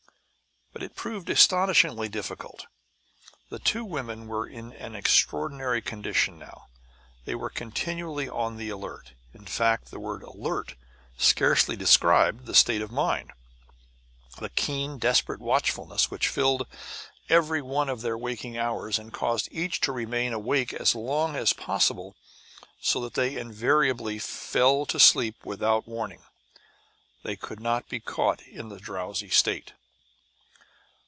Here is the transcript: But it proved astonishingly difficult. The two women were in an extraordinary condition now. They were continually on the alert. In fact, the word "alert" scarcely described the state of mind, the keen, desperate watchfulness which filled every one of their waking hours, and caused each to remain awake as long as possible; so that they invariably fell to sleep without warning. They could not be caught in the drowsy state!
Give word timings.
But 0.73 0.83
it 0.83 0.95
proved 0.95 1.29
astonishingly 1.29 2.07
difficult. 2.07 2.65
The 3.49 3.59
two 3.59 3.83
women 3.83 4.27
were 4.27 4.47
in 4.47 4.71
an 4.71 4.95
extraordinary 4.95 5.81
condition 5.81 6.39
now. 6.39 6.67
They 7.25 7.35
were 7.35 7.49
continually 7.49 8.29
on 8.29 8.55
the 8.55 8.69
alert. 8.69 9.11
In 9.33 9.43
fact, 9.45 9.91
the 9.91 9.99
word 9.99 10.23
"alert" 10.23 10.75
scarcely 11.17 11.75
described 11.75 12.45
the 12.45 12.55
state 12.55 12.81
of 12.81 12.89
mind, 12.89 13.33
the 14.39 14.49
keen, 14.49 14.97
desperate 14.97 15.41
watchfulness 15.41 16.09
which 16.09 16.29
filled 16.29 16.65
every 17.27 17.61
one 17.61 17.89
of 17.89 17.99
their 17.99 18.17
waking 18.17 18.57
hours, 18.57 18.97
and 18.97 19.11
caused 19.11 19.49
each 19.51 19.81
to 19.81 19.91
remain 19.91 20.31
awake 20.31 20.71
as 20.71 20.95
long 20.95 21.35
as 21.35 21.51
possible; 21.51 22.15
so 22.79 23.01
that 23.01 23.15
they 23.15 23.35
invariably 23.35 24.19
fell 24.19 24.85
to 24.85 25.01
sleep 25.01 25.35
without 25.45 25.85
warning. 25.85 26.23
They 27.23 27.35
could 27.35 27.59
not 27.59 27.89
be 27.89 27.99
caught 27.99 28.41
in 28.43 28.69
the 28.69 28.79
drowsy 28.79 29.29
state! 29.29 29.73